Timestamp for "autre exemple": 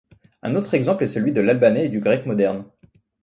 0.55-1.03